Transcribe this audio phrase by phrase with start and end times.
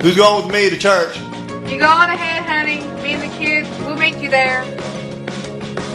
[0.00, 1.18] Who's going with me to church?
[1.68, 2.78] You go on ahead, honey.
[3.02, 4.62] Me and the kids, we'll meet you there.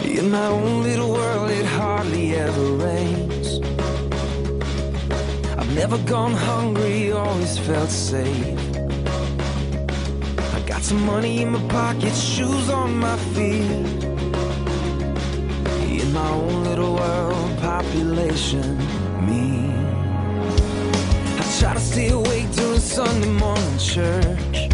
[0.04, 3.60] In my own little world, it hardly ever rains.
[5.58, 8.58] I've never gone hungry, always felt safe.
[10.52, 13.70] I got some money in my pocket, shoes on my feet.
[16.02, 18.76] In my own little world, population,
[19.26, 19.72] me.
[21.38, 22.33] I try to stay awake during Sunday morning
[23.94, 24.68] church.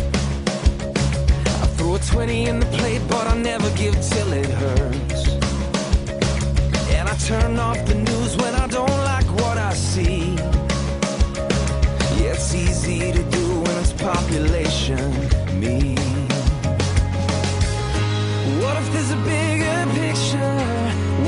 [1.62, 5.28] I throw a 20 in the plate, but I never give till it hurts.
[6.96, 10.36] And I turn off the news when I don't like what I see.
[12.16, 15.12] Yeah, it's easy to do when it's population,
[15.60, 15.96] me.
[18.62, 20.56] What if there's a bigger picture?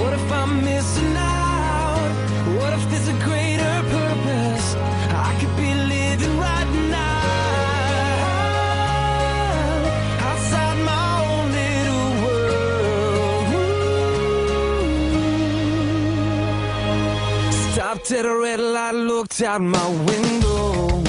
[0.00, 1.11] What if I'm missing
[18.02, 21.04] Stopped at a red light, looked out my window.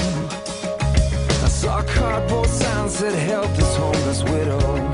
[1.42, 4.93] I saw cardboard sign said help this homeless widow.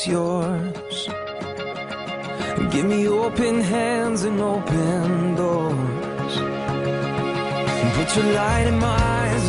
[0.00, 1.08] Breaks yours.
[2.70, 6.34] Give me open hands and open doors.
[7.96, 9.48] Put your light in my eyes